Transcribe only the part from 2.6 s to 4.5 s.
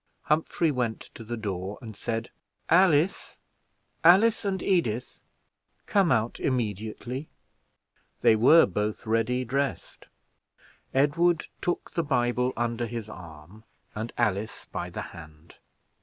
"Alice Alice